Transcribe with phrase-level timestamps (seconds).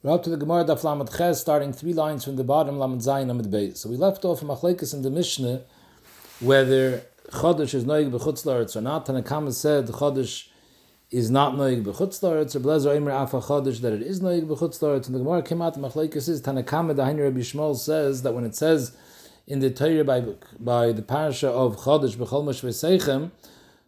[0.00, 3.00] We're up to the Gemara Daf Lamed Ches, starting three lines from the bottom, Lamed
[3.00, 3.78] Zayin, Lamed Beis.
[3.78, 5.62] So we left off Machlekes in the Mishnah,
[6.38, 9.06] whether Chodesh is noig b'chutz or not.
[9.06, 10.50] Tanakama said Chodesh
[11.10, 14.78] is not noig b'chutz la'aretz, or Blazer Eimer Afa Chodesh that it is noig b'chutz
[14.78, 15.06] la'aretz.
[15.06, 18.44] And the Gemara came out, Machlekes is Tanakama, the Hainu Rabbi Shmuel says that when
[18.44, 18.96] it says
[19.48, 20.22] in the Torah by,
[20.60, 23.32] by the parasha of Chodesh b'chol mash v'seichem,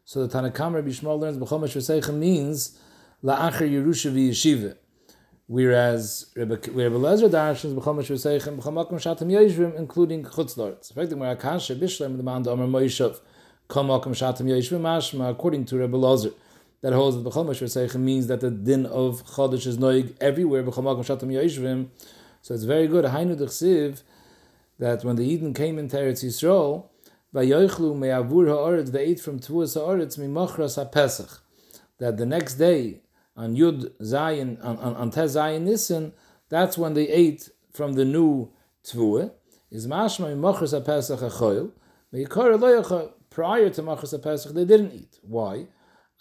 [0.05, 2.77] so the Tanakama Rabbi Shmuel learns b'chol mash v'seichem means
[3.23, 4.77] la'acher Yerusha v'yeshiva.
[5.53, 10.93] Whereas Rebbe Lezer darshans b'chol mash v'seichem b'chol makom shatam yeshvim, including chutz la'aretz.
[10.93, 13.19] Effectively, where Akasha Bishlem the man Omer Moishav
[13.67, 16.33] kol makom shatam yeshvim mashma, according to Rebbe Lezer,
[16.83, 20.63] that holds that b'chol mash v'seichem means that the din of Chodesh is noig everywhere
[20.63, 21.89] b'chol makom shatam yeshvim.
[22.43, 23.05] So it's very good.
[23.07, 24.03] Hainu d'chsiv
[24.79, 26.85] that when the Eden came into Eretz Yisrael,
[27.35, 31.41] vayoichlu me'avur ha'aretz, they ate from tuas ha'aretz mimachras ha'pesach.
[31.99, 33.01] That the next day,
[33.41, 36.13] on Yud Zayin, on, on, on Tez Zayin Nissen,
[36.51, 38.51] that's when they ate from the new
[38.85, 39.33] Tvua.
[39.71, 41.71] Is mashma machras pesach achoil.
[43.31, 45.19] Prior to machras pesach, they didn't eat.
[45.23, 45.69] Why?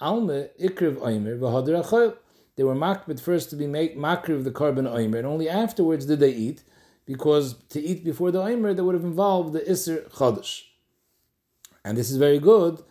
[0.01, 2.15] Alme ikriv oimer v'hadir achoil.
[2.55, 6.19] They were makbid first to be make makriv the carbon oimer, and only afterwards did
[6.21, 6.63] they eat,
[7.05, 10.61] because to eat before the oimer, that would have involved the iser chodesh.
[11.83, 12.83] And this is very good,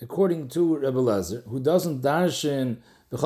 [0.00, 2.78] according to Rebbe Lezer, who doesn't darshan
[3.10, 3.16] so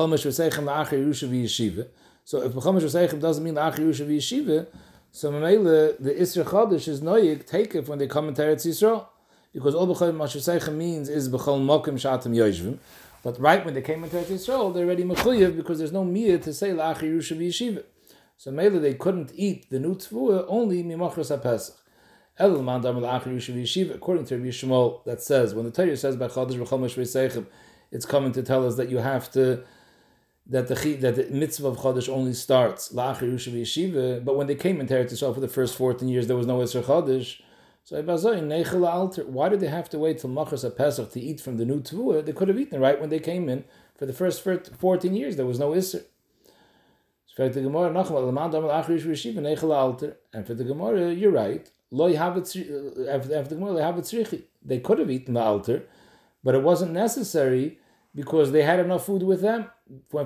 [2.41, 4.65] if B'chomesh V'seichem doesn't mean La'achar Yerusha V'yeshiva,
[5.11, 9.07] so Mamela, the Isra Chodesh is noyik, take it when they come into Eretz Yisrael.
[9.53, 12.77] Because all B'chomesh V'seichem means is B'chol Mokim Shatam Yoshvim.
[13.23, 16.41] But right when they came into Eretz Yisrael, they're already Mechuyev because there's no Miyah
[16.43, 17.83] to say La'achar Yerusha V'yeshiva.
[18.37, 21.73] So Mela, they couldn't eat the new Tvua only Mimachras HaPesach.
[22.35, 27.45] According to Rabbi Shmuel, that says when the Torah says by Chodesh B'chomesh V'seichem,
[27.93, 29.45] it's coming to tell us that you have to
[30.53, 32.91] that the that the mitzvah of chodesh only starts
[33.61, 34.05] yeshiva.
[34.25, 36.83] But when they came into Eretz for the first fourteen years, there was no Isra
[36.83, 37.29] chodesh.
[37.85, 38.01] So.
[39.37, 42.25] Why did they have to wait till Machras Pesach to eat from the new tvua?
[42.25, 43.65] They could have eaten right when they came in
[43.97, 44.37] for the first
[44.83, 45.35] fourteen years.
[45.35, 45.73] There was no
[47.37, 47.89] Gemara,
[50.33, 51.65] and for the Gemara, you're right.
[51.91, 52.07] Uh,
[53.57, 53.73] Gemara,
[54.71, 55.83] they could have eaten the altar,
[56.43, 57.79] but it wasn't necessary
[58.15, 59.67] because they had enough food with them.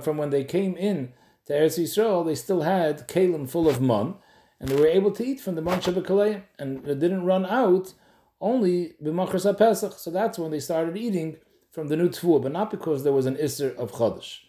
[0.01, 1.13] From when they came in
[1.45, 4.15] to Eretz Yisrael, they still had kalim full of mun,
[4.59, 7.93] and they were able to eat from the mun shabakalayim, and it didn't run out
[8.41, 9.93] only b'machras pesach.
[9.93, 11.37] So that's when they started eating
[11.71, 14.39] from the new tfuah, but not because there was an isser of chodesh.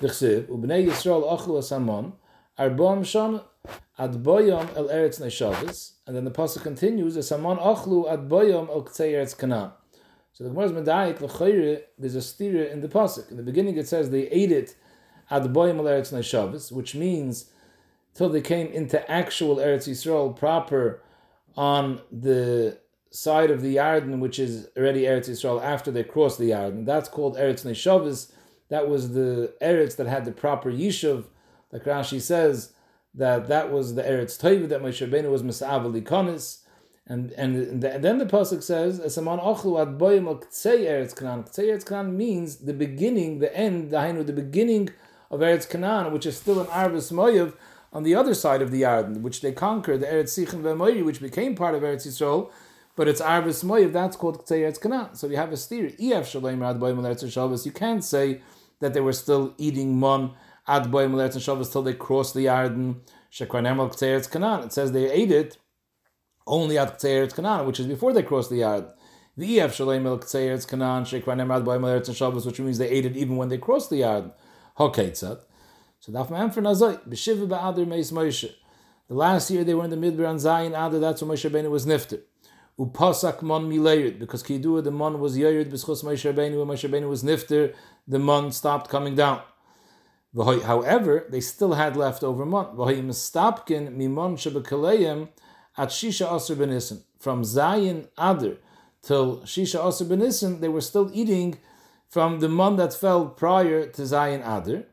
[0.00, 2.14] D'chsiv ubnei Yisrael achlu asamon
[2.58, 3.42] arbom shon
[3.98, 8.82] ad boyom el eretz neshavas, and then the pasuk continues asamon achlu ad boyom el
[8.84, 9.72] k'tzei eretz kanan.
[10.32, 13.30] So the Gemara's Medayik l'chayre, there's a stira in the pasuk.
[13.30, 14.74] In the beginning, it says they ate it
[15.30, 17.50] at the boyim eretz neshavas, which means
[18.14, 21.02] till they came into actual Eretz Yisrael proper
[21.56, 22.78] on the
[23.10, 26.86] side of the Yarden, which is already Eretz Yisrael after they crossed the Yarden.
[26.86, 28.32] That's called Eretz Neshavas.
[28.68, 31.24] That was the Eretz that had the proper Yishuv.
[31.70, 32.72] Like Rashi says,
[33.14, 36.61] that that was the Eretz Toiv, that Moshe Rabbeinu was Misa'av Likonis.
[37.12, 41.66] And and, the, then the pasuk says, "Esaman ochlu ad boyim al eretz kanan." Ktsei
[41.70, 44.88] eretz means the beginning, the end, the hainu, the beginning
[45.30, 47.52] of eretz kanan, which is still an arvis moyev
[47.92, 51.20] on the other side of the Yarden, which they conquered, the eretz sichon v'moyri, which
[51.20, 52.50] became part of eretz Yisrael,
[52.96, 53.92] but it's arvis moyev.
[53.92, 55.14] That's called ktsei eretz kanan.
[55.14, 55.88] So you have a steer.
[55.88, 58.40] Ef shaloim ad boyim eretz You can't say
[58.80, 60.32] that they were still eating mon
[60.66, 63.00] ad boyim eretz till they crossed the Yarden.
[63.30, 64.64] Shekwanem al ktsei eretz.
[64.64, 65.58] It says they ate it
[66.46, 68.86] only at Kteiretz Kanan, which is before they crossed the yard.
[69.36, 72.88] The EF Shalem El Kteiretz Kanan, Shekran Emrad Boy Eretz and Shabbos, which means they
[72.88, 74.30] ate it even when they crossed the yard.
[74.78, 75.40] Hoketzat.
[76.00, 78.52] So Daf Ma'am for Nazai, Ba'adir Meis Moshe.
[79.08, 81.70] The last year they were in the Midbar on Zion Adar, that's when Moshe Rabbeinu
[81.70, 82.22] was nifter.
[82.78, 87.08] Upasak mon milayid, because Kidua the mon was yayirid b'schus Moshe Rabbeinu, when Moshe Rabbeinu
[87.08, 87.74] was nifter,
[88.08, 89.42] the mon stopped coming down.
[90.34, 92.74] However, they still had leftover mon.
[92.74, 95.28] V'hoy mimon shebekaleim,
[95.76, 97.02] at Shisha Asr Benissen.
[97.18, 98.56] From Zayin Adar
[99.02, 101.58] till Shisha Asr Benissen, they were still eating
[102.08, 104.84] from the month that fell prior to Zayin Adar.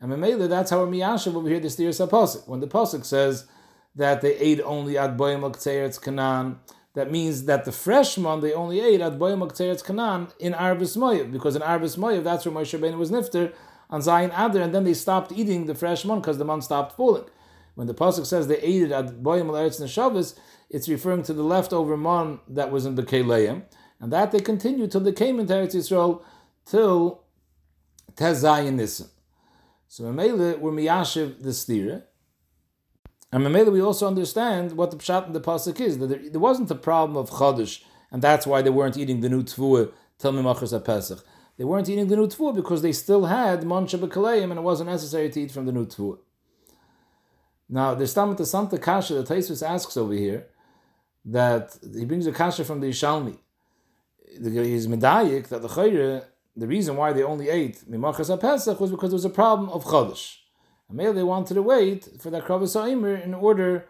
[0.00, 2.48] And Mamela, that's how Miyashav over here, the Steer Pasuk.
[2.48, 3.46] When the Pasuk says
[3.94, 6.56] that they ate only at Boyam Al Kanan,
[6.94, 10.96] that means that the fresh month they only ate at Boyam Al Kanan in Arvis
[10.96, 13.52] Moyev, because in Arvis Moyev, that's where Moshe Rabbeinu was nifter
[13.88, 16.96] on Zayin Adar, and then they stopped eating the fresh month because the month stopped
[16.96, 17.24] falling.
[17.74, 20.38] When the pasuk says they ate it at boyim eretz neshavas,
[20.70, 23.62] it's referring to the leftover man that was in the keleim,
[24.00, 26.22] and that they continued till they came into Eretz Yisrael
[26.64, 27.22] till
[28.16, 29.08] Tezayin Nisim.
[29.88, 32.02] So Mamela were miyashiv the stira,
[33.32, 36.40] And Mamela, we also understand what the pshat in the pasuk is that there, there,
[36.40, 40.32] wasn't a problem of chodesh, and that's why they weren't eating the new tvua till
[40.32, 41.24] Mimachas Pesach.
[41.56, 44.90] They weren't eating the new tvua because they still had mancha b'kaleim, and it wasn't
[44.90, 46.18] necessary to eat from the new tvua.
[47.68, 50.46] Now, there's the Santa Kasha that Taisus asks over here
[51.24, 53.38] that he brings a Kasha from the Yishalmi.
[54.28, 56.24] He's medayik that the Chayre,
[56.56, 59.84] the reason why they only ate Mimachas Pesach was because there was a problem of
[59.84, 60.36] Chodesh.
[60.88, 63.86] And maybe they wanted to wait for that Kravas Aimer in order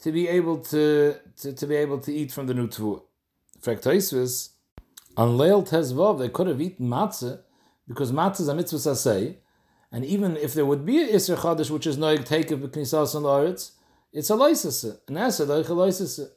[0.00, 3.02] to be able to, to, to be able to eat from the new Tvua.
[3.60, 4.50] Frek Taisus,
[5.16, 7.40] on Leil Tezvav, they could have eaten matzah
[7.88, 9.36] because matzah is a mitzvah saseh,
[9.92, 13.24] and even if there would be a Isser Chadash, which is Noig Takev B'Knisas and
[13.24, 13.72] La'aretz,
[14.12, 16.28] it's a Loisese, an Esed, a Loisese.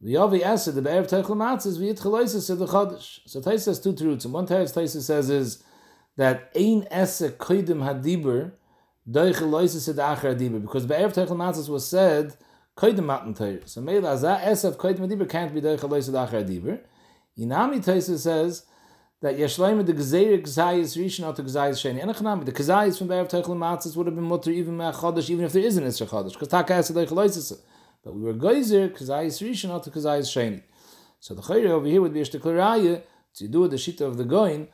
[0.00, 3.20] The Yavi Esed, the Be'er Teichel Matzah, V'yit Chaloisese, the Chadash.
[3.26, 4.24] So Tais has two truths.
[4.24, 5.62] And one Tais says is
[6.16, 8.52] that Ein Ese Koidim Hadibur,
[9.08, 12.36] Doich Deichel Loisese Da'achar Hadibur, because Be'er Teichel Matzah was said,
[12.76, 13.62] Koidim Matan Teir.
[13.66, 16.80] So Meil Azah Esed Koidim Hadibur can't be Doich Deichel Loisese Da'achar Hadibur.
[17.38, 18.66] Inami Tais says,
[19.22, 22.02] that Yeshleim the Gezeir Gzayis Rishon out to Gzayis Sheni.
[22.02, 25.30] And Enochanami, the Gzayis from Be'er Teichel Matzis would have been mutter even Me'ach Chodesh,
[25.30, 26.92] even if there is an Isra Chodesh, because Taka has to
[28.04, 30.62] But we were Geyser, Gzayis Rishon out to Gzayis Sheni.
[31.20, 33.02] So the Chayre over here would be a Shteklaraya,
[33.34, 34.66] to do the Shita of the Goin,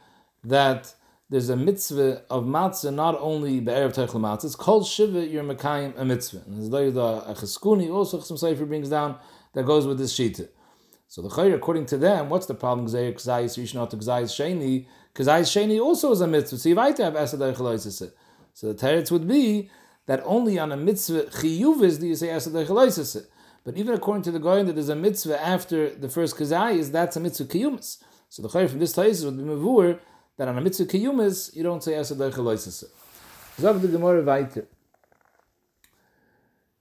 [0.42, 0.94] that
[1.28, 5.92] there's a mitzvah of matzah not only be'erev teichel matzah, it's called shiva you're mekayim
[5.98, 6.42] a mitzvah.
[6.46, 9.18] And there's the Cheskuni also some Sefer brings down
[9.52, 10.48] that goes with this shita.
[11.10, 12.86] So the Chayr, according to them, what's the problem?
[12.86, 14.86] Kzayis Rishon to Kzayis Sheni.
[15.14, 16.58] Kzayis Sheni also is a mitzvah.
[16.58, 18.12] So you might have Esad
[18.52, 19.70] So the teretz would be
[20.04, 23.26] that only on a mitzvah chiyuvis do you say Esad
[23.64, 27.16] But even according to the Goyen, that there's a mitzvah after the first Kzayis, that's
[27.16, 28.02] a mitzvah kiyumis.
[28.28, 29.98] So the Chayr from this place would be mavur
[30.36, 32.18] that on a mitzvah kiyumis you don't say Esad
[33.56, 34.68] Zav the Gemara.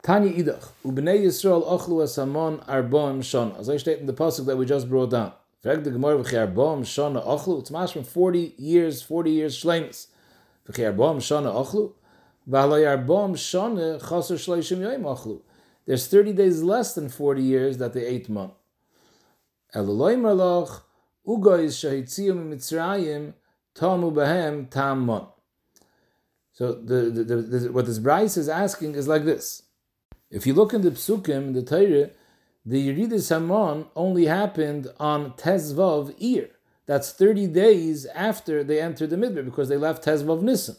[0.03, 3.59] Tanya Idach, Ubnei Yisrael ochlu asamon arboim shana.
[3.59, 5.33] As I state in the pasuk that we just brought down.
[5.61, 7.59] Frag the Gemara v'chi arboim shana ochlu.
[7.59, 10.07] It's mash from 40 years, 40 years shleimus.
[10.69, 11.93] V'chi arboim shana ochlu.
[12.49, 15.41] V'halay arboim shana chaser shleishim yoim ochlu.
[15.85, 18.51] There's 30 days less than 40 years that they ate man.
[19.73, 20.85] Eluloi marloch,
[21.27, 23.33] ugois shahitziyum mitzrayim,
[23.73, 25.23] tamu bahem tam man.
[26.53, 29.63] So the, the, the, what this Bryce is asking is like this.
[30.29, 32.09] If you look in the Psukim, the Torah,
[32.65, 36.49] the Yeridis Hamon only happened on Tezvav Eir.
[36.85, 40.75] That's 30 days after they entered the Midbar because they left Tezvav Nisan.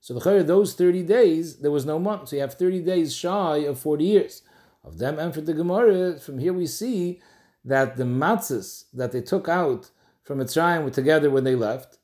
[0.00, 2.28] So the those 30 days, there was no month.
[2.28, 4.42] So you have 30 days shy of 40 years.
[4.84, 7.20] Of them entered the Gemara, from here we see
[7.64, 9.90] that the matzahs that they took out
[10.22, 11.98] from Mitzrayim were together when they left.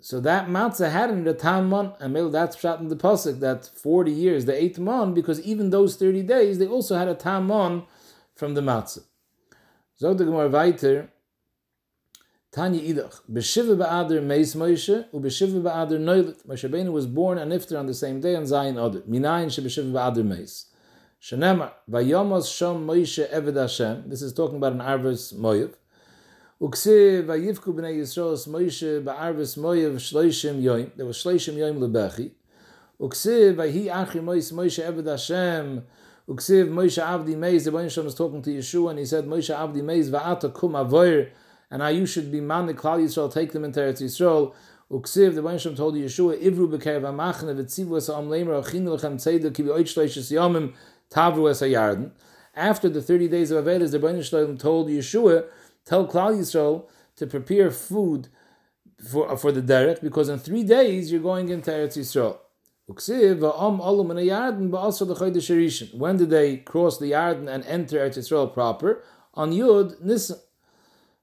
[0.00, 3.40] So that matzah had in the tam mon, and maybe that's shot in the pasuk
[3.40, 7.14] that forty years the eighth month, because even those thirty days they also had a
[7.14, 7.84] tam mon
[8.34, 9.04] from the matzah.
[9.96, 11.10] So the Gemara weiter.
[12.50, 16.46] Tanya idach b'shiva ba'ader meis Moshe u b'shiva ba'ader noilet.
[16.46, 19.02] Moshe Rabbeinu was born and iftar on the same day on Zayin Adar.
[19.02, 20.64] Minayin she b'shiva ba'ader meis.
[21.20, 24.08] Shenemar vayomos shom Moshe eved Hashem.
[24.08, 25.74] This is talking about an arvus moyev.
[26.60, 27.26] Uksiv
[27.72, 28.34] b'nei Yisrael
[29.56, 30.90] moyev shloishim yoim.
[30.96, 32.32] There was shloishim yoim lebechi.
[33.00, 35.84] Uksiv vayhi achri mois Moshe eved Hashem.
[36.28, 37.62] Uksiv Moshe avdi meiz.
[37.62, 41.30] The Baruch was talking to Yeshua and he said Moshe avdi meiz va'ata kum avoyer.
[41.70, 44.52] And you should be man the Klal Yisrael, take them into Eretz Yisrael.
[44.90, 50.74] Uksiv, the Baruch told Yeshua, Ivru v'tzivu es tzedek ki b'oit shloishes yomim
[51.08, 51.62] tavru es.
[52.56, 55.44] After the 30 days of Avedas, the Baruch told Yeshua,
[55.88, 56.76] tell Klal Yisrael
[57.16, 58.28] to prepare food
[59.10, 62.38] for, uh, for the derech, because in three days you're going into Eretz Yisrael.
[66.04, 69.02] When did they cross the Yarden and enter Eretz Yisrael proper?
[69.34, 70.38] On Yud Nisan.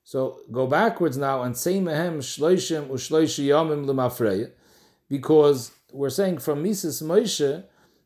[0.03, 0.19] So
[0.51, 4.51] go backwards now and say mehem shloishim ushloishi yomim lemafreya,
[5.09, 7.63] because we're saying from Mises Moshe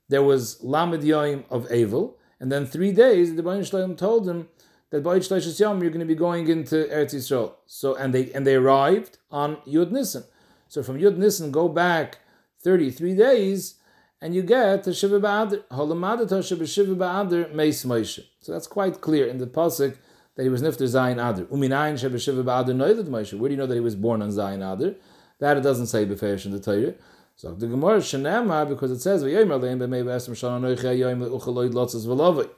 [0.07, 4.47] there was lamed yom of Evil, and then three days the Baruch Shalom told him
[4.91, 7.53] that by Shleishas Yom you're going to be going into Eretz Yisrael.
[7.65, 10.23] So and they and they arrived on Yud Nisan.
[10.67, 12.19] So from Yud Nisan go back
[12.63, 13.75] 33 days
[14.21, 15.63] and you get to Shiva Ba'adir.
[15.71, 18.25] Holamadata Shiva Shiva Ba'adir Meis Moshe.
[18.41, 19.97] So that's quite clear in the pasuk
[20.35, 21.45] that he was Nifter Zayin Adar.
[21.45, 23.37] Uminayin Shiva Shiva Ba'adir Noilet Moshe.
[23.37, 24.95] Where do you know that he was born on Zayin Adar?
[25.39, 26.95] That it doesn't say Beferish in the Torah.
[27.35, 31.71] So the Gemara Shanema because it says V'yomer Leim B'mei V'esem Shana Noichei Yoim Le'uchaloid
[31.71, 32.49] Lotzes V'lovoi.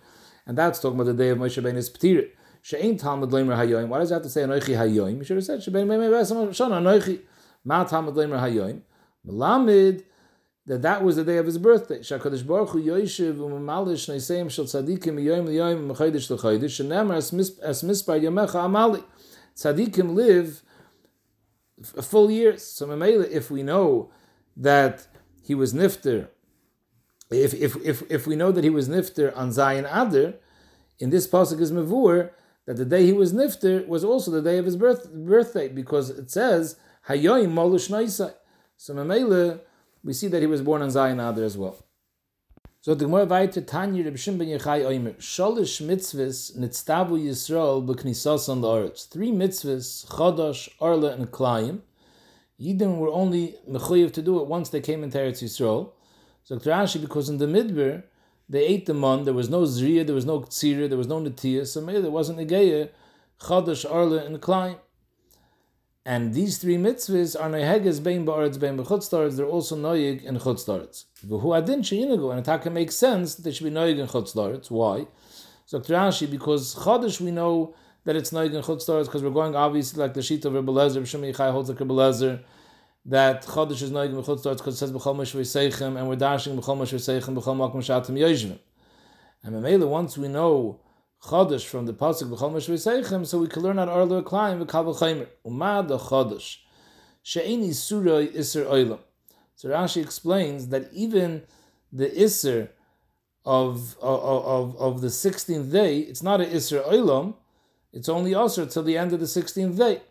[0.45, 2.29] And that's talking about the day of Moshe Beinis P'tir.
[2.62, 3.88] She'ain Talmud Leimer Hayoim.
[3.88, 5.17] Why does it have to say Anoichi Hayoim?
[5.17, 7.21] You should have said Shebein Mei Mei Shana Anoichi.
[7.63, 8.81] Ma Talmud Leimer Hayoim.
[9.27, 10.03] Melamid
[10.67, 12.00] that that was the day of his birthday.
[12.00, 18.21] Shakadosh Baruch Hu Yoshev u'mamalish neiseim shel tzadikim miyoyim liyoyim m'chaydish l'chaydish shenemar as mispar
[18.21, 19.03] yamecha amali.
[19.55, 20.62] Tzadikim live
[21.83, 22.57] full year.
[22.57, 24.12] So Mamela, if we know
[24.55, 25.07] that
[25.41, 26.27] he was nifter,
[27.38, 30.33] if, if, if, if we know that he was nifter on Zion Adar,
[31.00, 32.31] in this pasuk is mavur
[32.65, 36.09] that the day he was nifter was also the day of his birth, birthday because
[36.09, 38.33] it says hayoyim molush.
[38.77, 39.61] So Mamela,
[40.03, 41.85] we see that he was born on Zion Adar as well.
[42.81, 48.50] So the Gemara weiter Tanya Reb Shimon ben Yechai Oimer Sholish mitzvahs nitztavu Yisrael b'knisas
[48.50, 49.07] on the earth.
[49.11, 51.81] Three mitzvahs Chodosh, Arla, and Klayim.
[52.59, 55.91] Yidden were only mechuyev to do it once they came into Eretz Yisrael.
[56.43, 58.03] So Rashi, because in the Midbar
[58.50, 61.21] they ate the mon, there was no zriya, there was no tzira, there was no
[61.21, 62.89] netiyah, so maybe there wasn't negeya
[63.41, 64.77] Chodosh, Arla, and Klayim.
[66.05, 69.38] And these three mitzvahs are neheges bein ba'aretz bein b'chutzlaretz.
[69.38, 71.05] They're also noyig in chutzlaretz.
[71.27, 74.71] V'hu adin sheyinagu, and it makes sense that they should be noyig in chutzlaretz.
[74.71, 75.05] Why?
[75.65, 80.01] So Rashi, because chodesh we know that it's noyig in chutzlaretz because we're going obviously
[80.01, 82.41] like the sheet of Rebbe Lezer, B'shem Yichai holds like Rebbe Lezer,
[83.05, 86.55] that chodesh is noyig in starts because it says b'chol meshvei seichem, and we're dashing
[86.55, 88.60] b'chol meshvei seichem b'chol makom shatim yoshvim.
[89.43, 90.79] And Mamela, once we know
[91.24, 95.27] Chodesh from the pasuk b'chol meshvei so we can learn to arlo climb v'kabel chaymer.
[95.46, 96.58] Umad Chodesh
[97.24, 99.00] she'eni surah iser oilam.
[99.55, 101.43] So Rashi explains that even
[101.91, 102.72] the iser
[103.46, 107.36] of of of, of the sixteenth day, it's not a iser oilam.
[107.93, 110.01] It's only also till the end of the sixteenth day.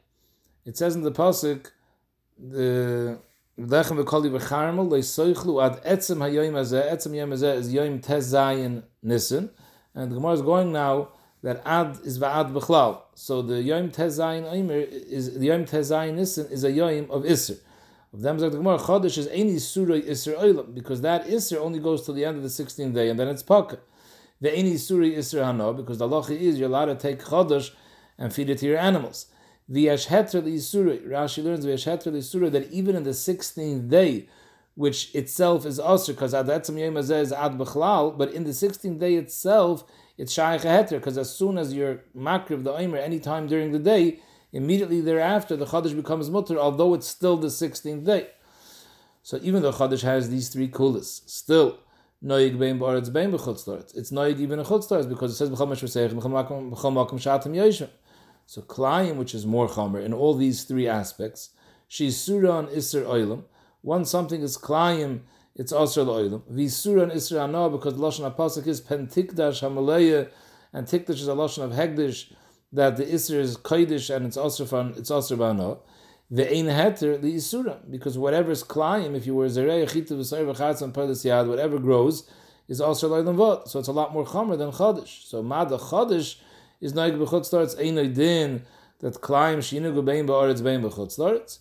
[0.65, 1.71] It says in the pasuk
[2.41, 3.19] the
[3.59, 6.93] Lechem v'koli v'charmel leisoichlu ad etzem hayoyim hazeh.
[6.93, 9.51] Etzem yom hazeh is yoyim tez zayin nissen.
[9.95, 11.09] And the Gemara is going now
[11.43, 13.03] that ad is va'ad b'chlal.
[13.15, 17.59] So the Yom Tezayin Omer is the Yom Tezayin Nissen is a Yom of Isser.
[18.13, 22.03] Of them, the Gemara Chodesh is any Surah Isser Oilam because that Isser only goes
[22.07, 23.79] to the end of the 16th day and then it's Paka.
[24.41, 27.71] The any Surah Isser Hano because the law is you're allowed to take Chodesh
[28.19, 29.27] and feed it to your animals.
[29.71, 34.29] The Rashi learns the Yashhetra Surah that even in the 16th day
[34.75, 39.15] which itself is also because Adatzim Yom is Ad Bechlal, but in the 16th day
[39.15, 39.85] itself,
[40.19, 43.79] it's Shaykh Heter, because as soon as you're Makriv the Omer, any time during the
[43.79, 44.21] day,
[44.53, 48.29] immediately thereafter the Chadash becomes Mutter, although it's still the 16th day.
[49.23, 51.79] So even though Chadash has these three kulas, still,
[52.25, 53.97] Noig bein ba'aretz bein b'chutzlaretz.
[53.97, 57.89] It's noig even in chutzlaretz because it says b'chol mesh v'seich b'chol makom shatim yoshim.
[58.51, 61.51] So Klayim, which is more chomer in all these three aspects,
[61.87, 63.45] she's surah on iser oilam,
[63.81, 65.21] once something is klayim,
[65.55, 66.43] it's also lo'ilim.
[66.51, 70.31] Visura and Isra no because the lashon apasuk is pentikdash hamaleya,
[70.73, 72.33] and tikdash is a lashon of hegdish
[72.73, 75.83] that the Isra is kodesh and it's also from it's also bano.
[76.29, 80.53] The ein heter the Isura because whatever is klayim, if you were zerei chitu v'sayir
[80.53, 82.29] v'chatz and pelis yad, whatever grows
[82.67, 83.69] is also lo'ilim vod.
[83.69, 85.29] So it's a lot more chomer than chodesh.
[85.29, 86.35] So mad chodesh
[86.81, 88.63] is noig b'chutz starts ein din
[89.01, 91.61] that klayim shinu gubein ba'aretz bein b'chutz starts.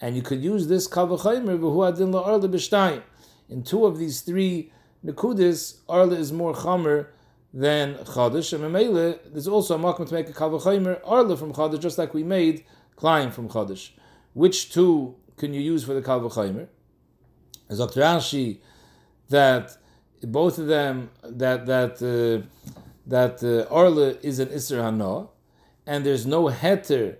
[0.00, 3.02] And you could use this kavachaymer v'hu adin la'arla b'shtayim.
[3.48, 4.72] In two of these three
[5.04, 7.08] nekudis, arla is more chamer
[7.52, 8.52] than chadash.
[8.52, 12.14] And memele, there's also a makom to make a kavachaymer arla from chadash, just like
[12.14, 12.64] we made
[12.96, 13.90] klein from chadash.
[14.34, 16.68] Which two can you use for the kavachaymer?
[17.68, 18.00] As Dr.
[18.00, 18.60] Rashi,
[19.28, 19.76] that
[20.22, 22.77] both of them that that uh,
[23.08, 25.28] that uh, arla is an isra hana,
[25.86, 27.16] and there's no heter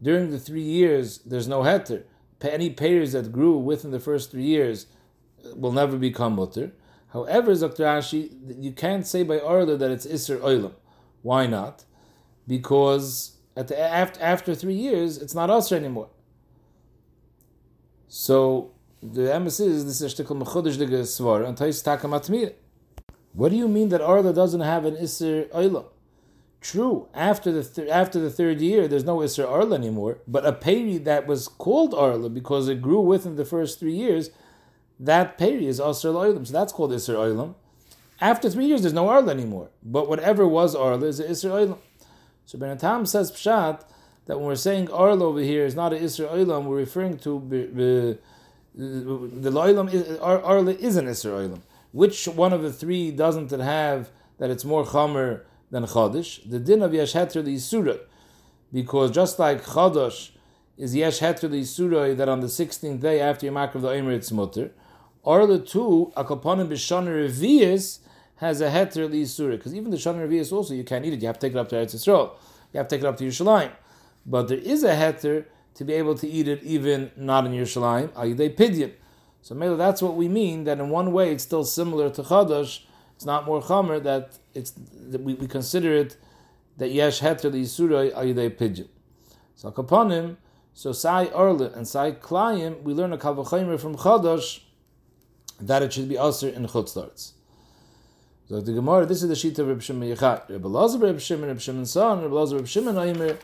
[0.00, 1.18] during the three years.
[1.18, 2.04] There's no heter
[2.48, 4.86] any payers that grew within the first three years
[5.54, 6.72] will never become mutter.
[7.12, 7.84] However, Dr.
[7.84, 10.74] Ashi, you can't say by order that it's Isser Oilam.
[11.22, 11.84] Why not?
[12.46, 16.08] Because at the, after, after three years, it's not Usr anymore.
[18.08, 22.54] So the emphasis is this is shtickle mechudish de gesvar and tais takamatmir.
[23.32, 25.86] What do you mean that Arla doesn't have an Isser Oilam?
[26.60, 30.18] True, after the th- after the third year, there's no Isra Arla anymore.
[30.28, 34.30] But a peri that was called Arla because it grew within the first three years,
[34.98, 36.46] that peri is Asr Oilam.
[36.46, 37.54] So that's called Isra Oilam.
[38.20, 39.70] After three years, there's no Arla anymore.
[39.82, 41.78] But whatever was Arla is Isra Oilam.
[42.44, 43.82] So Benatam says Pshat
[44.26, 47.42] that when we're saying Arla over here is not an Isra Oilam, we're referring to
[47.48, 48.18] the
[48.78, 51.60] Oilam, Arla is an Isra Oilam.
[51.92, 55.42] Which one of the three doesn't it have that it's more Chomer?
[55.70, 56.48] than Chodesh.
[56.48, 58.00] The din of Yesh Heter Yisura,
[58.72, 60.30] because just like Chodesh
[60.76, 64.32] is Yesh Heter Yisura that on the 16th day after mark of the Omer it's
[64.32, 64.72] mutter,
[65.22, 68.00] or the two, Akoponim B'Shana Revius
[68.36, 71.26] has a Heter Yisura, because even the Shana Revius also you can't eat it, you
[71.26, 72.32] have to take it up to Eretz Yisrael,
[72.72, 73.70] you have to take it up to Yerushalayim.
[74.26, 78.08] But there is a Heter to be able to eat it even not in Yerushalayim,
[78.10, 78.92] Ayidei Pidyon.
[79.42, 80.64] So maybe that's what we mean.
[80.64, 82.82] That in one way it's still similar to chadash.
[83.16, 84.72] It's not more chamer that it's
[85.10, 86.16] that we, we consider it
[86.78, 88.88] that yesh heter yisura ayidei pidyon.
[89.54, 90.36] So kaponim.
[90.74, 92.82] So sai orle and sai klayim.
[92.82, 94.60] We learn a kalvachimer from chadash
[95.60, 97.32] that it should be usher in chutzlarts.
[98.48, 100.48] So the Gemara, this is the sheet of Reb Shimon Yechai.
[100.48, 103.36] Reb Elazar, Reb Shimon, Reb Shimon's son, Reb Elazar, Reb Shimon, Aimer,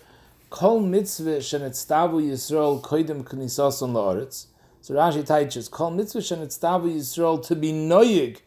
[0.51, 4.47] Kol mitzvah shenitztavu Yisrael koidim knisason la'aretz.
[4.87, 8.43] So Rashi teaches, Kol mitzvah shenitztavu Yisrael to be noyig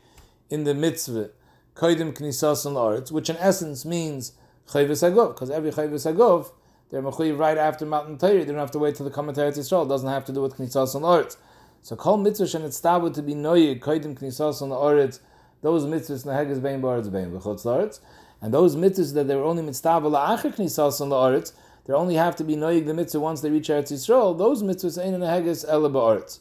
[0.49, 1.31] in the mitzvah
[1.75, 4.31] koidim knisason la'aretz, which in essence means
[4.69, 6.53] chayvus agov, because every chayvus agov,
[6.89, 8.39] they're mechuyev right after Matan Torah.
[8.39, 9.85] They don't have to wait till the commentary to Yisrael.
[9.85, 11.35] It doesn't have to do with knisason la'aretz.
[11.81, 15.19] So Kol mitzvah shenitztavu to be noyig koidim knisason la'aretz,
[15.61, 17.99] those mitzvahs nahegas bein ba'aretz bein v'chutz
[18.41, 21.51] and those mitzvahs that they were only mitzvah la'achar knisason la'aretz,
[21.89, 24.37] they only have to be noyig the mitzvah once they reach Eretz Yisrael.
[24.37, 26.37] Those mitzvahs ain't in the Heges ele ba'aretz.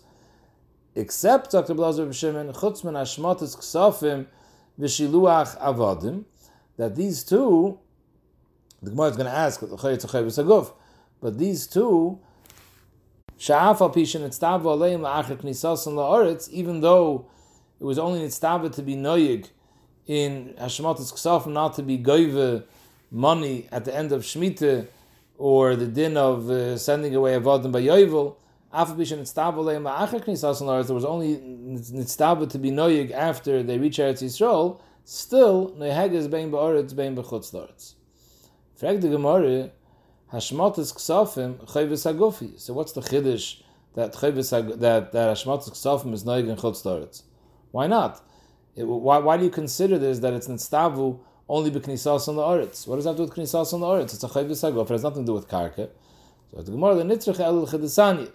[0.94, 1.72] Except Dr.
[1.72, 4.26] Blazer of Shimon, chutzman hashmatis ksafim
[4.78, 6.26] v'shiluach avadim,
[6.76, 7.78] that these two,
[8.82, 9.60] the Gemara is going to ask,
[11.22, 12.18] but these two,
[13.38, 17.24] sha'afa pishin etztava aleim la'achar la'aretz, even though
[17.80, 19.48] it was only nitztava to be noyig
[20.06, 22.64] in hashmatis ksafim, not to be goive
[23.10, 24.88] money at the end of Shemitah,
[25.38, 28.36] or the din of uh, sending away avodim by yovel,
[28.70, 28.94] there
[30.94, 36.94] was only nitztaba to be noyig after they reach Eretz Yisrael, still neheges bein ba'aretz
[36.94, 37.94] bein b'chutz l'Eretz.
[38.76, 39.70] Frag the Gemara,
[40.32, 42.60] hashmatis ksafim chayvis agofi.
[42.60, 43.62] So what's the chiddush
[43.94, 47.22] that chayvis that that hashmatis ksafim is noyig in chutz l'Eretz?
[47.70, 48.22] Why not?
[48.76, 52.86] It, why, why do you consider this that it's nitztavu only b'knisas on the oritz.
[52.86, 54.14] What does that do with knisas on the oritz?
[54.14, 54.84] It's a chayv v'sagof.
[54.84, 55.88] It has nothing to do with karka.
[56.50, 58.30] So the Gemara, the nitzrich el chedesanya.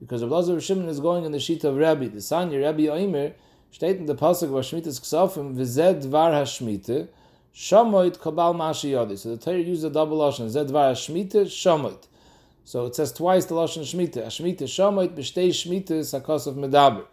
[0.00, 2.08] Because Rav Lazar Shimon is going in the sheet of Rabbi.
[2.08, 3.32] The Sanya, Rabbi Oimer,
[3.72, 7.08] steht in the pasuk of Hashmitas Ksofim, v'zed dvar hashmite,
[7.54, 9.16] shamoit kabal mashi yodi.
[9.16, 12.06] So the Torah uses a double lashon, zed dvar hashmite, shamoit.
[12.64, 14.14] So it says twice the lashon shmite.
[14.14, 17.04] Hashmite shamoit, b'shtei shmite, sakos of medaber.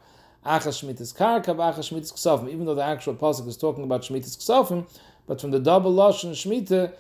[0.46, 2.50] Achas shmitas karka, v'achas shmitas ksofim.
[2.50, 4.90] Even though the actual pasuk is talking about shmitas ksofim,
[5.32, 6.92] but from the double lashon shmita,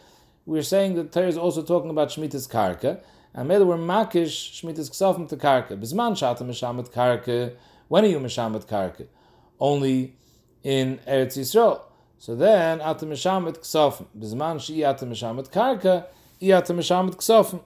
[0.45, 3.01] we're saying that Torah is also talking about shmitas karka,
[3.33, 5.77] and maybe we're makish shmitas ksafim to karka.
[5.77, 7.53] Bisman shata mishamet karka.
[7.89, 9.07] When are you mishamet karka?
[9.59, 10.15] Only
[10.63, 11.81] in Eretz Yisrael.
[12.19, 14.05] So then, ata mishamet ksafim.
[14.17, 16.05] Bisman shi ata mishamet karka,
[16.41, 17.61] ata mishamet ksafim.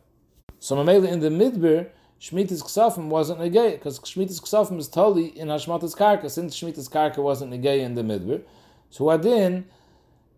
[0.60, 5.50] So Mamela in the midbar, Shmitas Ksafim wasn't negay because Shmitas Ksafim is totally in
[5.50, 8.42] Hashmatas Karka, since Shmitas Karka wasn't negay in the midbar.
[8.90, 9.66] So Adin,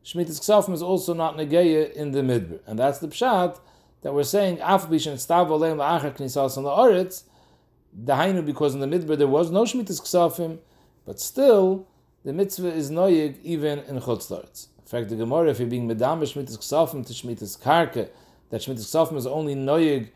[0.08, 2.62] Shmitas Ksafim is also not Negeya in the Midbar.
[2.66, 3.60] And that's the Pshat
[4.04, 7.24] that we're saying, Af Bishan Stav Oleim La'achar Knisas on the Oretz,
[8.06, 10.60] Dahainu, because in the Midbar there was no Shmitas Ksafim,
[11.06, 11.86] but still,
[12.24, 16.22] the mitzvah is noyig even in Chutz In fact, the Gemara, if you're being medam
[16.22, 18.08] Shmitas Ksafim to Shmitas Karka,
[18.50, 20.12] that Shmitas Ksafim is only noyig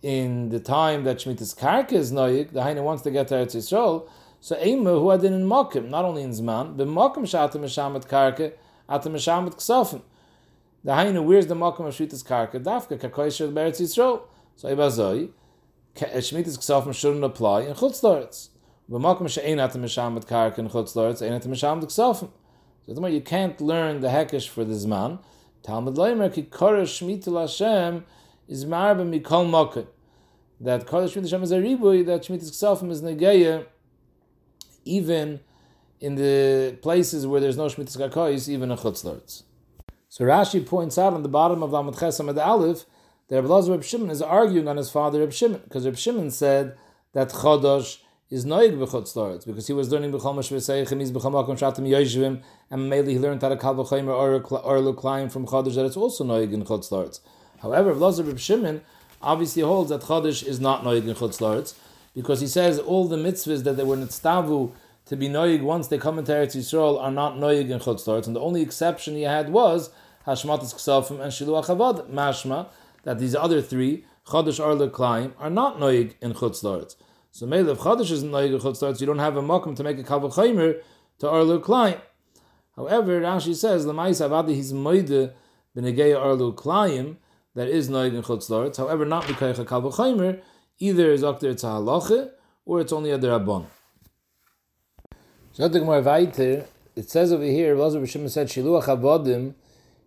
[0.00, 3.56] in the time that Shmitas Karka is noyig, the Hainu wants to get to Eretz
[3.56, 4.08] Yisrael,
[4.40, 8.52] so Eimu, who had in Mokim, not only in Zman, but Mokim Shatim Meshamet Karka,
[8.88, 10.02] atam mishamet ksofim.
[10.84, 12.62] The hainu, where's the makom of shvitas karka?
[12.62, 14.22] Dafka kakoy shel beretz yisrael.
[14.56, 15.30] So ibazoi,
[15.96, 18.48] eh, shvitas ksofim shouldn't apply in chutz loretz.
[18.90, 22.30] B'makom she'ein atam mishamet karka in chutz loretz, ein atam mishamet ksofim.
[22.86, 25.18] So you can't learn the hekesh for the zman.
[25.62, 28.04] Talmud loimer ki koresh shmitul Hashem
[28.48, 29.86] is marba mikol mokim.
[30.60, 33.66] That koresh shmitul Hashem is a ribui, that shmitas ksofim is negeya,
[34.86, 35.40] even
[36.00, 39.42] in the places where there's no Shmitas Kakois, even in Chutzlords.
[40.08, 42.86] So Rashi points out on the bottom of Amud Chesam the Aleph
[43.28, 46.76] that Rabbi Reb Shimon is arguing on his father Reb Shimon, because Reb Shimon said
[47.12, 47.98] that Chodosh
[48.30, 52.88] is noig b'chutzlaretz because he was learning b'chol mashveseichim, he's b'chol makom shatim yoshvim, and
[52.88, 56.52] mainly he learned how to kal v'chayim or climb from chodesh that it's also noig
[56.52, 57.20] in chutzlaretz.
[57.60, 58.82] However, Rabbi Reb Shimon
[59.20, 61.74] obviously holds that chodesh is not noig in chutzlaretz
[62.14, 64.72] because he says all the mitzvahs that they were nitztavu
[65.08, 68.36] to be noyig once they come into Eretz Yisrael are not noyig in Chutz and
[68.36, 69.90] the only exception he had was
[70.26, 72.68] Hashmatis Ksafim and Shiluach Avad, mashma,
[73.04, 76.94] that these other three, Chodesh Arle Klaim, are not noyig in Chutz
[77.30, 79.98] So maybe if Chodesh isn't noyig in Chutz you don't have a makom to make
[79.98, 80.82] a Kavach Chaimer
[81.20, 81.98] to Arle Klaim.
[82.76, 85.32] However, Rashi says, Lamais Avadi his moide
[85.74, 87.16] b'negei Arle Klaim,
[87.54, 90.42] that is noyig in Chutz however, not because a Kavach Chaimer,
[90.78, 92.30] either is Akter Tzah
[92.66, 93.64] or it's only a Derabon.
[95.58, 99.54] So more weiter, it says over here, Elazar B'Shimon said, Shiluach Avodim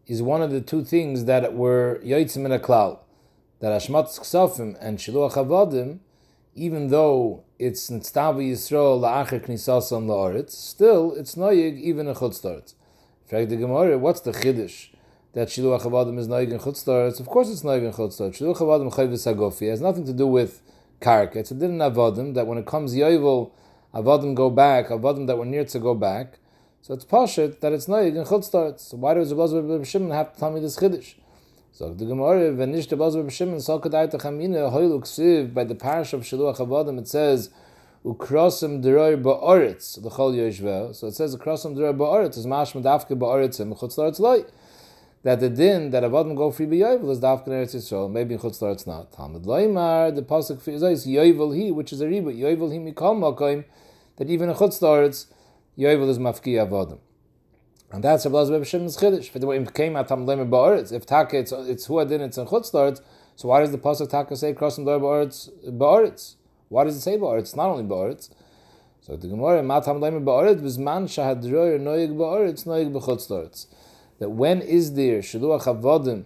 [0.07, 2.99] is one of the two things that were Yoitzim in a cloud.
[3.59, 5.99] That Hashmat Ksafim and Shiluach Avodim
[6.55, 12.75] even though it's Nstavi Yisrael la'acher knisasam la'aretz, still it's noyig even in chutzlaretz.
[13.25, 14.87] Frag the Gemara, what's the chiddush?
[15.33, 17.19] That Shiluach Avadim is noyig in chutzlaretz?
[17.19, 18.37] Of course it's noyig in chutzlaretz.
[18.37, 20.61] Shiluach Avadim chayvis agofi has nothing to do with
[21.01, 21.35] karka.
[21.35, 23.51] It's a din Avadim that when it comes yovel,
[23.93, 26.39] Avadim go back, Avadim that were near to go back.
[26.81, 28.79] So it's pashit that it's noyig in chutzlaretz.
[28.79, 31.15] So why does Rabbi Shimon have to tell me this chiddush?
[31.73, 35.75] So the Gemara, when nicht der Basar B'Shimon, so kadai techamine, hoil uksiv, by the
[35.75, 37.49] parish of Shiluach Avadim, it says,
[38.03, 40.93] ukrosim deroi ba'oritz, l'chol yoshvel.
[40.93, 44.43] So it says, ukrosim deroi ba'oritz, is mash medavke ba'oritzim, chutz l'oritz loy.
[45.23, 48.39] That the din that Avadim go free b'yovel is davke in Eretz Yisrael, maybe in
[48.39, 49.11] chutz l'oritz not.
[49.11, 53.63] Talmud loymar, the pasuk is yovel he, which is a riba, yovel he mikol makoim,
[54.17, 55.27] that even in chutz l'oritz,
[55.77, 56.97] yovel is mafki Avadim.
[57.93, 59.29] And that's Rabbi Elazar Shimon's chiddush.
[59.29, 62.21] For the way it came at Tam Lemer Ba'aretz, if Taka it's it's who adin
[62.21, 63.01] it's in Chutzlaretz,
[63.35, 66.35] so why does the pasuk Taka say crossing the Ba'aretz Ba'aretz?
[66.69, 67.53] Why does it say Ba'aretz?
[67.53, 68.29] Not only Ba'aretz.
[69.01, 73.67] So the Gemara Ma Tam Lemer Ba'aretz Bizman Shahadroyer Noyig Ba'aretz Noyig B'Chutzlaretz.
[74.21, 76.25] That when is there Shaluach Havodim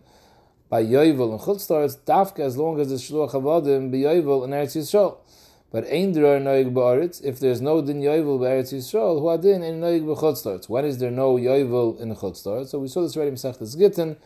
[0.70, 4.76] by Yovel and Chutzlaretz Dafka as long as the Shaluach Havodim by Yovel and Eretz
[4.76, 5.16] Yisrael.
[5.72, 9.80] But ein der noig ba'aretz, if there's no din yovel ba'aretz Yisrael, who adin in
[9.80, 10.68] noig b'chutzlaretz.
[10.68, 12.68] When is there no yovel in chutzlaretz?
[12.68, 14.18] So we saw this already in Masechtas Gittin,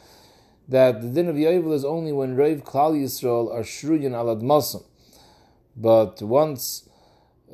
[0.68, 4.84] that the din of yovel is only when Rav Klal Yisrael are shruyin alad masam.
[5.78, 6.89] But once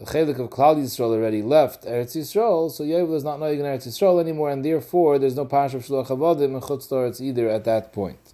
[0.03, 3.88] chelik of Klal Yisrael already left Eretz Yisrael, so yovel is not noig in Eretz
[3.88, 7.93] Yisrael anymore, and therefore there's no pash of shluach avodim in chutzlaretz either at that
[7.93, 8.34] point.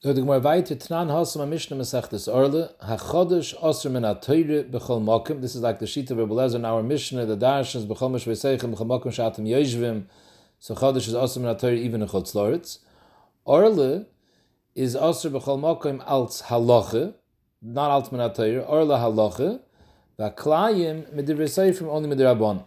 [0.00, 5.40] So the Gemara weiter Tnan Hasam Mishnah Masechtes Orle HaChodesh Osir Min HaToyre B'chol Mokim.
[5.40, 8.24] This is like the sheet of Rebbe Lezer in our Mishnah the Darshans B'chol Mish
[8.24, 10.04] V'Seichem B'chol Mokim Shatim Yeshvim
[10.60, 12.78] So Chodesh is Osir Min HaToyre even in Chutz Loretz
[13.44, 14.06] Orle
[14.76, 17.14] is Osir B'chol Mokim Alts Halache
[17.60, 19.58] not Alts Min HaToyre Orle Halache
[20.18, 22.64] V'Klayim Midir from only Midir Abon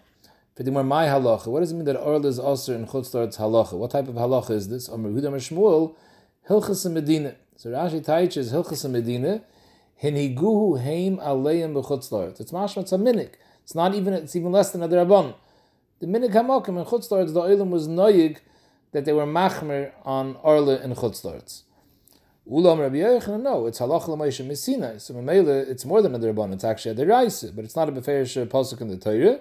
[0.55, 3.13] For the Gemara My Halache What does it mean that Orle is also in Chutz
[3.13, 4.87] Loretz Halache What type of Halache is this?
[4.87, 5.93] Omer Huda Shmuel
[6.47, 7.35] Hilchas Medina.
[7.57, 9.41] So Rashi teaches Hilchas Medina.
[10.01, 12.39] Hiniguhu heim aleim b'chutzlart.
[12.39, 12.83] It's mashma.
[12.83, 13.33] It's a minik.
[13.63, 14.13] It's not even.
[14.13, 15.35] It's even less than a derabon.
[15.99, 17.33] The minik hamokim in chutzlart.
[17.33, 18.37] The oilam was noyig
[18.93, 21.63] that they were machmer on orle in chutzlart.
[22.49, 22.97] Ulam Rabbi
[23.38, 24.99] no, it's halach l'moishe mesina.
[24.99, 26.54] So memele, it's more than a derabon.
[26.54, 29.39] It's actually a deraisa, but it's not a beferish uh, pasuk in the Torah.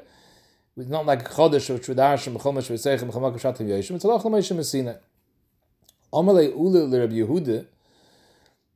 [0.77, 3.97] It's not like chodesh or trudash or mechomesh v'seichem mechomak v'shatim yoshim.
[3.97, 4.99] It's halach l'moishe mesina.
[6.13, 7.67] Amalei Ule Rabbi Yehuda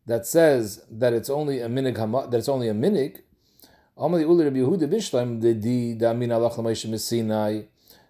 [0.06, 3.20] that says that it's only a minig that it's only a minig.
[3.98, 7.62] Amalei Ule Rabbi Yehuda Bishlam the di da min alach l'meishim Sinai.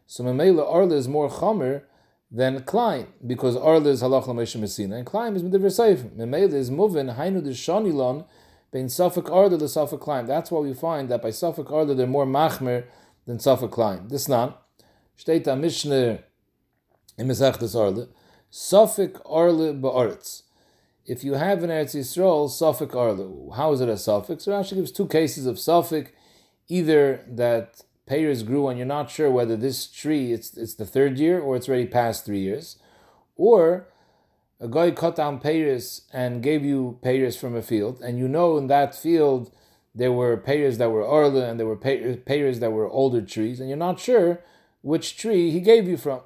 [0.07, 1.83] So Mamela Arla is more chamer
[2.31, 6.09] than Klein because Arla is halach l'meishim Sinai and Klein is midiver seif.
[6.17, 8.27] Mamela is moving hainu de shanilon
[8.73, 10.27] bein Suffolk Arla the Suffolk Klein.
[10.27, 12.85] That's why we find that by Suffolk Arla they're more machmer
[13.27, 14.09] than Suffolk Klein.
[14.09, 14.63] This not.
[15.17, 16.21] Steht a Mishnah
[17.17, 18.09] in Mesechtes Arla.
[18.51, 20.43] Suffolk Arle Ba'aretz.
[21.07, 23.53] If you have an Eretz Yisrael, Suffolk Arle.
[23.55, 24.41] How is it a Suffolk?
[24.41, 26.13] So Rashi gives two cases of Suffolk.
[26.69, 31.19] Either that pears grew and you're not sure whether this tree, it's, it's the third
[31.19, 32.77] year or it's already past three years.
[33.37, 33.89] Or
[34.61, 38.57] a guy cut down pears and gave you pears from a field, and you know
[38.57, 39.53] in that field
[39.95, 43.69] there were pears that were Arle and there were pears that were older trees, and
[43.69, 44.41] you're not sure
[44.83, 46.21] which tree he gave you from.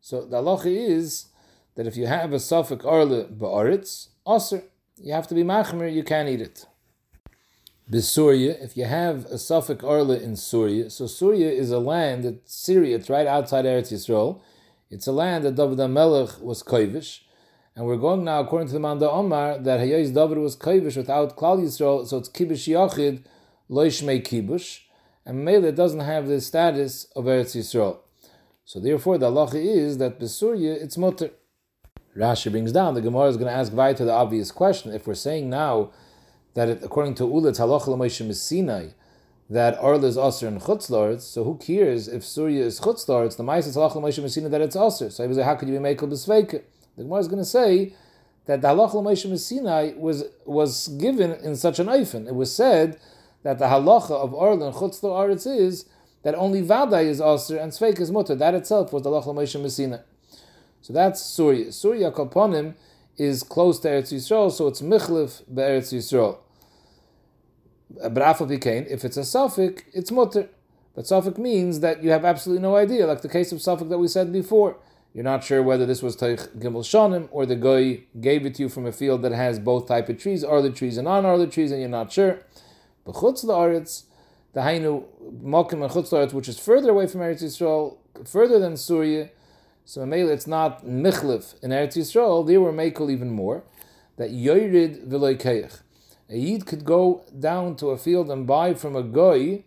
[0.00, 1.26] So the halacha is
[1.74, 4.62] that if you have a suffix arle ba'aretz, aser,
[4.96, 6.66] you have to be machmer, you can't eat it.
[7.90, 12.46] B'Surya, if you have a suffix arle in Surya, so Surya is a land that
[12.46, 14.42] Syria, it's right outside Eretz Yisrael.
[14.90, 17.20] It's a land that David HaMelech was kovish,
[17.74, 21.34] and we're going now according to the Manda Omar that Hayez David was kovish without
[21.34, 23.24] Klal Yisrael, so it's kibush yachid
[23.70, 24.80] loishmei kibush,
[25.24, 28.00] and Mele doesn't have the status of Eretz Yisrael.
[28.66, 31.30] So therefore, the halacha is that Besurya it's mutter.
[32.14, 34.92] Rashi brings down, the Gemara is going to ask Vay to the obvious question.
[34.92, 35.92] If we're saying now
[36.58, 38.88] that it, according to Uletz Halach L'Moshe Sinai,
[39.50, 43.66] that Arla is Aser and Chutzlards, so who cares if Surya is Chutzlards, the Mice
[43.66, 45.10] is Halach L'Moshe Sinai that it's Aser.
[45.10, 46.62] So he was like, how could you be Mekel B'Sveika?
[46.96, 47.94] The Gemara is going to say
[48.46, 52.26] that the Halach L'Moshe Sinai was, was given in such an eifin.
[52.26, 52.98] It was said
[53.42, 55.86] that the halacha of Arla and Chutzlar is
[56.24, 58.34] that only Vadai is Aser and Sveik is Mutter.
[58.34, 59.98] That itself was the Halach L'Moshe Sinai.
[60.82, 61.72] So that's Surya.
[61.72, 62.74] Surya Kalponim
[63.16, 66.38] is close to Eretz Yisrael, so it's Michlif Be'eretz Yisrael.
[67.90, 70.48] But if it's a suffix, it's mutter.
[70.94, 73.98] But suffix means that you have absolutely no idea, like the case of suffix that
[73.98, 74.76] we said before.
[75.14, 78.62] You're not sure whether this was Taich Gimel Shanim or the guy gave it to
[78.62, 81.24] you from a field that has both type of trees, are the trees and non
[81.24, 82.40] are the trees, and you're not sure.
[83.06, 84.04] B'chutz la'aretz,
[84.52, 85.04] the hainu
[85.42, 87.96] mokim and chutz la'aretz, which is further away from Eretz Yisrael,
[88.26, 89.30] further than Surya.
[89.84, 92.46] So maybe it's not michlif in Eretz Yisrael.
[92.46, 93.64] They were makel even more.
[94.16, 95.80] That yorid v'loikeich.
[96.30, 99.64] A yid could go down to a field and buy from a goy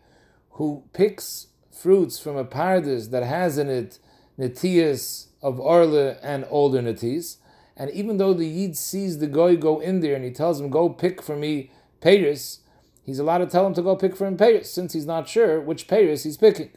[0.51, 3.97] who picks fruits from a paradise that has in it
[4.37, 7.37] netias of arle and older netis.
[7.75, 10.69] And even though the yid sees the goy go in there and he tells him,
[10.69, 12.59] "Go pick for me Paris,"
[13.03, 15.59] he's allowed to tell him to go pick for him Paris, since he's not sure
[15.59, 16.69] which Paris he's picking.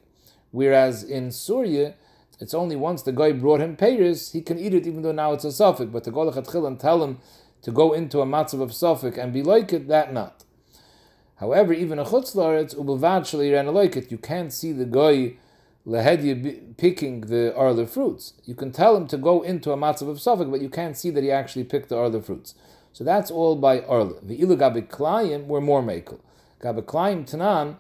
[0.51, 1.95] Whereas in Surya,
[2.41, 5.33] it's only once the guy brought him Paris, he can eat it even though now
[5.35, 5.91] it's a suffix.
[5.93, 7.19] But to go to and tell him
[7.65, 10.45] to go into a matzav of suffix and be like it, that not.
[11.37, 14.11] However, even a chutz laretz ubelvad ran like it.
[14.13, 15.37] You can't see the guy
[15.87, 18.35] lehedya picking the arla fruits.
[18.45, 21.09] You can tell him to go into a matzav of suffix, but you can't see
[21.11, 22.55] that he actually picked the arla fruits.
[22.93, 24.21] So that's all by arla.
[24.23, 26.21] The ilu gabiklayim were more makel.
[26.63, 27.77] Gabe klayim tanan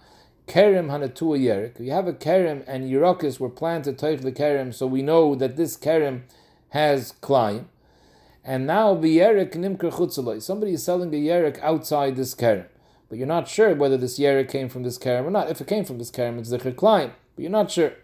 [0.48, 1.78] kerem hanatua yerik.
[1.78, 5.56] You have a kerem and yerakis were planted toich the kerem, so we know that
[5.56, 6.22] this kerem
[6.70, 7.66] has klayim.
[8.44, 10.42] And now the yerik nimker.
[10.42, 12.66] Somebody is selling a yerik outside this kerem,
[13.08, 15.48] but you're not sure whether this yerik came from this kerem or not.
[15.50, 17.94] If it came from this kerem, it's the klayim, but you're not sure.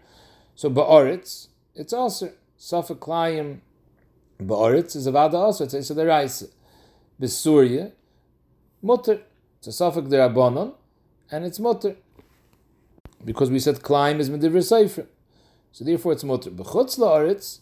[0.55, 3.59] So ba'aretz, it's also safek klayim.
[4.41, 5.65] Ba'aretz is a vada also.
[5.65, 6.49] It's a deraisa.
[7.21, 7.91] Besurya,
[8.81, 9.21] mutter.
[9.59, 10.73] It's a safek derabanon,
[11.29, 11.95] and it's mutter
[13.23, 15.05] because we said climb is medivir seifrim.
[15.71, 16.49] So therefore it's mutter.
[16.49, 17.59] B'chutz la'aretz,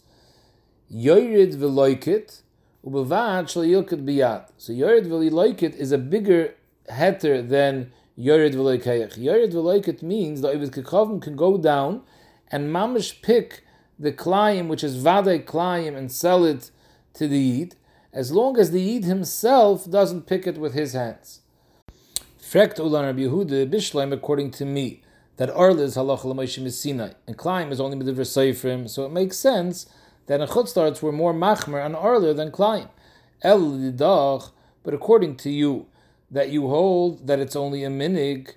[0.90, 2.40] yoyrid v'loikit,
[2.84, 4.48] u'b'vad shal yilkit biyad.
[4.56, 6.54] So yoyrid v'loikit is a bigger
[6.88, 9.18] heter than yoyrid v'loikayach.
[9.18, 12.02] Yoyrid v'loikit means that Ovid Kekhavim can go down
[12.50, 13.64] and mamish pick
[13.98, 16.70] the climb, which is vaday climb, and sell it
[17.14, 17.76] to the Yid,
[18.12, 21.40] as long as the Yid himself doesn't pick it with his hands.
[22.40, 25.02] Frekt ulan Rabbi Yehuda Bishleim, according to me
[25.36, 29.36] that Arla is halacha l'moishim Sinai, and Klaim is only medivir seifrim, so it makes
[29.36, 29.86] sense
[30.30, 32.88] that in Chutzlarts were more machmer and Arla than Klaim.
[33.42, 34.52] El lidach,
[34.84, 35.88] but according to you,
[36.30, 38.52] that you hold that it's only a minig,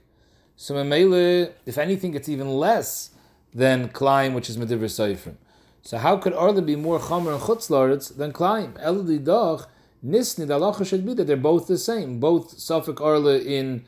[0.55, 3.09] so memele, if anything, it's even less
[3.55, 5.37] than Klaim, which is medivir seifrim.
[5.81, 8.77] So how could Arla be more chamer and Chutzlarts than Klaim?
[8.79, 9.65] El lidach,
[10.05, 13.83] nisni, the halacha should be that they're both the same, both Suffolk Arla in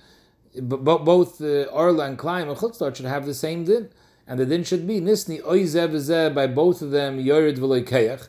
[0.60, 3.89] both uh, Arla and Klaim and Chutzlar should have the same din.
[4.28, 8.28] And the din should be Nisni Oizeh by both of them Yorid V'Loikeach,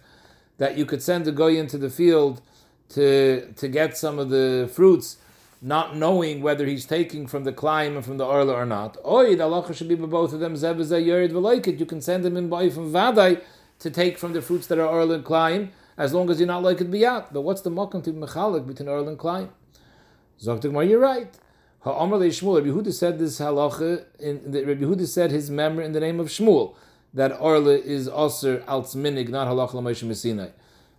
[0.59, 2.43] that you could send a guy into the field
[2.91, 5.17] to to get some of the fruits,
[5.63, 8.95] not knowing whether he's taking from the Klaim and from the Arla or not.
[8.95, 11.81] The halacha should be by both of them Zeh Yorid V'Loiket.
[11.81, 13.41] You can send him in by from Vadai
[13.79, 16.63] to take from the fruits that are Arla and Klaim, as long as you're not
[16.63, 17.33] like it biyat.
[17.33, 19.49] But what's the makom to mechalik between Arla and Klaim?
[20.43, 21.35] Zoktik you're right.
[21.83, 25.93] Ha'amr Shmuel, Rabbi Yehuda said this halacha, in the, Rabbi Yehuda said his memory in
[25.93, 26.75] the name of Shmuel,
[27.15, 30.51] that Arla is also alts minig, not halacha l'moshe mesinai.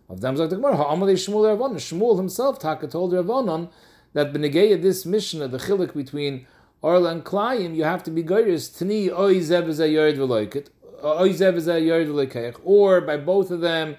[0.07, 3.69] Of them Zak Gemara, Ha'amr Shmuel Ravonon, Shmuel himself, Taka told Ravonon,
[4.13, 6.47] that Benegeya, this Mishnah, the chilik between
[6.81, 10.67] Arla and Klayim, you have to be goyres, Tni oy zev yored v'loiket,
[11.03, 13.97] oy zev yored v'loikeich, or by both of them,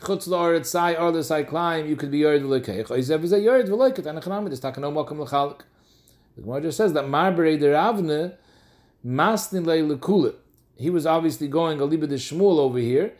[0.00, 4.06] chutz la'aret sai, Arla sai Klayim, you could be yored v'loikeich, oy zev yored v'loiket,
[4.06, 5.60] and a chanamid is no mokum l'chalik.
[6.36, 8.34] The Gemara just says that Marbere de Ravne
[9.04, 10.34] masnin lekule.
[10.76, 13.14] He was obviously going a of Shmuel over here,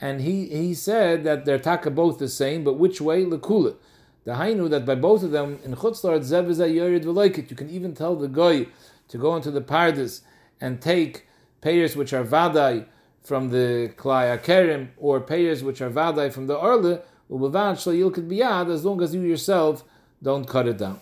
[0.00, 3.76] and he, he said that they're taka both the same, but which way lekule?
[4.24, 7.48] The Hainu that by both of them in Chutzlar Zev is Veloikit.
[7.48, 8.66] You can even tell the guy
[9.08, 10.22] to go into the Pardes
[10.60, 11.26] and take
[11.60, 12.86] payers which are Vadai
[13.22, 18.28] from the Klaya Kerim or payers which are Vadai from the Arle, Ubavad Shla Yilkit
[18.28, 19.84] Biyad, as long as you yourself
[20.20, 20.98] don't cut it down.